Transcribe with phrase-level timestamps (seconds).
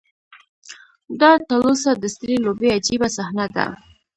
[1.19, 3.65] دا تلوسه د سترې لوبې عجیبه صحنه ده.